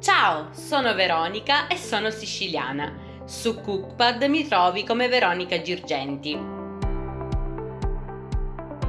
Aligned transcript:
Ciao, 0.00 0.50
sono 0.52 0.94
Veronica 0.94 1.66
e 1.66 1.76
sono 1.76 2.10
siciliana. 2.10 3.22
Su 3.24 3.60
Cookpad 3.60 4.22
mi 4.22 4.46
trovi 4.46 4.84
come 4.84 5.08
Veronica 5.08 5.60
Girgenti. 5.60 6.38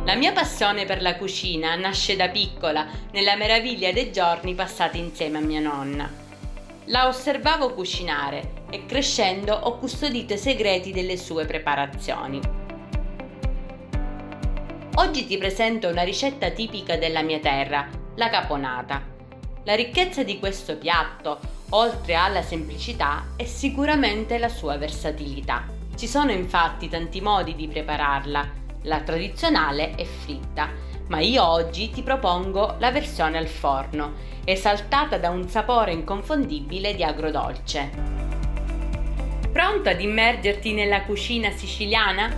La 0.05 0.13
mia 0.15 0.31
passione 0.31 0.85
per 0.85 1.01
la 1.01 1.15
cucina 1.15 1.73
nasce 1.75 2.15
da 2.15 2.29
piccola, 2.29 2.85
nella 3.11 3.35
meraviglia 3.35 3.91
dei 3.91 4.11
giorni 4.11 4.53
passati 4.53 4.99
insieme 4.99 5.39
a 5.39 5.41
mia 5.41 5.59
nonna. 5.59 6.07
La 6.85 7.07
osservavo 7.07 7.73
cucinare 7.73 8.65
e 8.69 8.85
crescendo 8.85 9.55
ho 9.55 9.79
custodito 9.79 10.33
i 10.33 10.37
segreti 10.37 10.91
delle 10.91 11.17
sue 11.17 11.45
preparazioni. 11.45 12.39
Oggi 14.93 15.25
ti 15.25 15.37
presento 15.39 15.87
una 15.87 16.03
ricetta 16.03 16.51
tipica 16.51 16.97
della 16.97 17.23
mia 17.23 17.39
terra, 17.39 17.89
la 18.13 18.29
caponata. 18.29 19.08
La 19.69 19.75
ricchezza 19.75 20.23
di 20.23 20.39
questo 20.39 20.77
piatto, 20.77 21.37
oltre 21.69 22.15
alla 22.15 22.41
semplicità, 22.41 23.33
è 23.35 23.45
sicuramente 23.45 24.39
la 24.39 24.49
sua 24.49 24.77
versatilità. 24.77 25.63
Ci 25.95 26.07
sono 26.07 26.31
infatti 26.31 26.89
tanti 26.89 27.21
modi 27.21 27.53
di 27.53 27.67
prepararla. 27.67 28.49
La 28.85 29.01
tradizionale 29.01 29.93
è 29.93 30.05
fritta, 30.05 30.69
ma 31.09 31.19
io 31.19 31.47
oggi 31.47 31.91
ti 31.91 32.01
propongo 32.01 32.77
la 32.79 32.89
versione 32.89 33.37
al 33.37 33.45
forno, 33.45 34.13
esaltata 34.43 35.19
da 35.19 35.29
un 35.29 35.47
sapore 35.47 35.91
inconfondibile 35.91 36.95
di 36.95 37.03
agrodolce. 37.03 37.91
Pronto 39.51 39.87
ad 39.87 40.01
immergerti 40.01 40.73
nella 40.73 41.03
cucina 41.03 41.51
siciliana? 41.51 42.35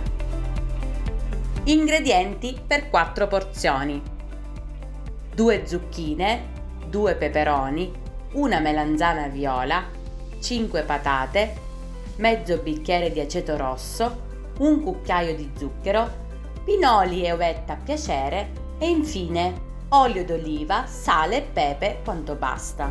Ingredienti 1.64 2.60
per 2.66 2.90
4 2.90 3.26
porzioni. 3.26 4.02
2 5.34 5.66
zucchine, 5.66 6.60
2 6.92 7.14
peperoni, 7.14 7.90
una 8.32 8.60
melanzana 8.60 9.28
viola, 9.28 9.82
5 10.38 10.82
patate, 10.82 11.54
mezzo 12.16 12.58
bicchiere 12.58 13.10
di 13.10 13.18
aceto 13.18 13.56
rosso, 13.56 14.20
un 14.58 14.82
cucchiaio 14.82 15.34
di 15.34 15.50
zucchero, 15.56 16.06
pinoli 16.62 17.24
e 17.24 17.32
ovetta 17.32 17.72
a 17.72 17.78
piacere 17.82 18.50
e 18.78 18.90
infine 18.90 19.70
olio 19.88 20.22
d'oliva, 20.26 20.84
sale 20.84 21.38
e 21.38 21.42
pepe 21.50 22.00
quanto 22.04 22.34
basta. 22.34 22.90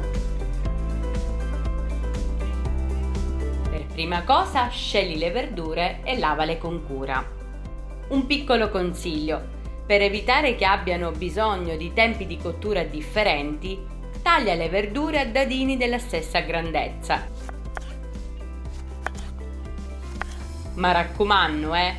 Per 3.69 3.85
prima 3.85 4.23
cosa 4.23 4.67
scegli 4.69 5.19
le 5.19 5.29
verdure 5.29 5.99
e 6.03 6.17
lavale 6.17 6.57
con 6.57 6.83
cura. 6.87 7.23
Un 8.07 8.25
piccolo 8.25 8.69
consiglio, 8.69 9.59
per 9.85 10.01
evitare 10.01 10.55
che 10.55 10.65
abbiano 10.65 11.11
bisogno 11.11 11.75
di 11.75 11.91
tempi 11.93 12.25
di 12.25 12.37
cottura 12.37 12.83
differenti, 12.83 13.99
taglia 14.21 14.53
le 14.53 14.69
verdure 14.69 15.19
a 15.19 15.25
dadini 15.25 15.77
della 15.77 15.99
stessa 15.99 16.39
grandezza. 16.39 17.27
Ma 20.75 20.91
raccomando, 20.91 21.73
eh! 21.73 21.95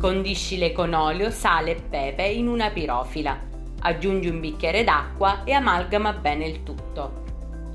Condiscile 0.00 0.72
con 0.72 0.92
olio, 0.92 1.30
sale 1.30 1.70
e 1.72 1.80
pepe 1.80 2.24
in 2.24 2.46
una 2.46 2.70
pirofila. 2.70 3.38
Aggiungi 3.80 4.28
un 4.28 4.40
bicchiere 4.40 4.84
d'acqua 4.84 5.44
e 5.44 5.52
amalgama 5.52 6.12
bene 6.12 6.46
il 6.46 6.62
tutto. 6.62 7.22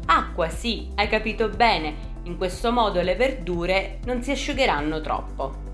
Acqua, 0.05 0.49
sì, 0.49 0.89
hai 0.95 1.07
capito 1.07 1.49
bene, 1.49 2.07
in 2.23 2.38
questo 2.38 2.71
modo 2.71 3.01
le 3.01 3.16
verdure 3.16 3.99
non 4.05 4.21
si 4.21 4.31
asciugheranno 4.31 5.01
troppo. 5.01 5.67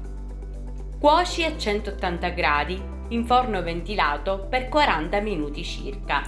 Cuoci 0.99 1.43
a 1.43 1.57
180 1.57 2.29
gradi 2.29 2.81
in 3.09 3.25
forno 3.25 3.61
ventilato 3.61 4.47
per 4.49 4.69
40 4.69 5.19
minuti 5.19 5.63
circa. 5.63 6.23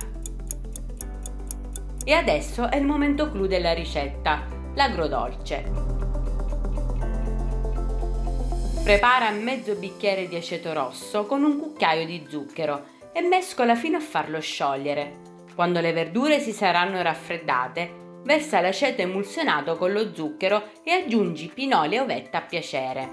E 2.08 2.14
adesso 2.14 2.70
è 2.70 2.78
il 2.78 2.86
momento 2.86 3.30
clou 3.30 3.48
della 3.48 3.74
ricetta, 3.74 4.48
l'agrodolce. 4.76 5.70
Prepara 8.82 9.30
mezzo 9.32 9.76
bicchiere 9.76 10.30
di 10.30 10.38
aceto 10.38 10.72
rosso 10.72 11.26
con 11.26 11.44
un 11.44 11.60
cucchiaio 11.60 12.06
di 12.06 12.26
zucchero 12.30 12.86
e 13.12 13.20
mescola 13.20 13.76
fino 13.76 13.98
a 13.98 14.00
farlo 14.00 14.40
sciogliere. 14.40 15.18
Quando 15.54 15.82
le 15.82 15.92
verdure 15.92 16.40
si 16.40 16.54
saranno 16.54 17.02
raffreddate, 17.02 18.22
versa 18.24 18.62
l'aceto 18.62 19.02
emulsionato 19.02 19.76
con 19.76 19.92
lo 19.92 20.14
zucchero 20.14 20.64
e 20.86 20.92
aggiungi 20.92 21.52
pinoli 21.54 21.96
e 21.96 22.00
ovetta 22.00 22.38
a 22.38 22.42
piacere. 22.44 23.10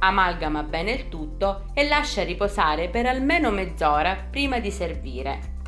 Amalgama 0.00 0.62
bene 0.64 0.90
il 0.90 1.08
tutto 1.08 1.70
e 1.72 1.88
lascia 1.88 2.24
riposare 2.24 2.90
per 2.90 3.06
almeno 3.06 3.50
mezz'ora 3.50 4.26
prima 4.30 4.58
di 4.58 4.70
servire. 4.70 5.59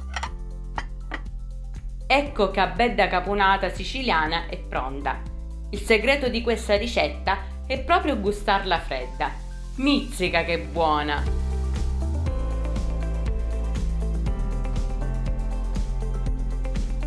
Ecco 2.15 2.51
che 2.51 2.61
a 2.61 2.67
bedda 2.67 3.09
caponata 3.09 3.71
siciliana 3.71 4.45
è 4.51 4.59
pronta. 4.59 5.23
Il 5.71 5.79
segreto 5.79 6.29
di 6.29 6.43
questa 6.43 6.77
ricetta 6.77 7.39
è 7.67 7.81
proprio 7.81 8.21
gustarla 8.21 8.79
fredda. 8.81 9.31
Mizzica 9.77 10.45
che 10.45 10.59
buona! 10.59 11.23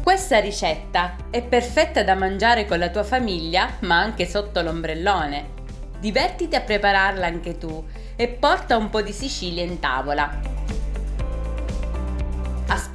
Questa 0.01 0.39
ricetta 0.39 1.17
è 1.29 1.43
perfetta 1.43 2.01
da 2.01 2.15
mangiare 2.15 2.65
con 2.65 2.79
la 2.79 2.89
tua 2.89 3.03
famiglia, 3.03 3.73
ma 3.81 3.99
anche 3.99 4.25
sotto 4.25 4.63
l'ombrellone. 4.63 5.49
Divertiti 5.99 6.55
a 6.55 6.61
prepararla 6.61 7.27
anche 7.27 7.59
tu 7.59 7.85
e 8.15 8.27
porta 8.27 8.75
un 8.75 8.89
po' 8.89 9.03
di 9.03 9.11
Sicilia 9.11 9.61
in 9.61 9.77
tavola. 9.77 10.54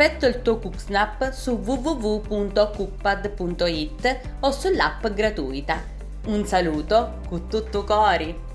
Aspetto 0.01 0.25
il 0.25 0.41
tuo 0.41 0.59
Cooksnap 0.59 1.31
su 1.31 1.61
www.cookpad.it 1.63 4.21
o 4.41 4.51
sull'app 4.51 5.07
gratuita. 5.09 5.83
Un 6.29 6.47
saluto, 6.47 7.19
con 7.29 7.49
tutto 7.49 7.85
cori! 7.85 8.50